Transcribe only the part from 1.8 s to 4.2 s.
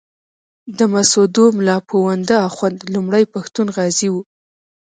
پوونده اخُند لومړی پښتون غازي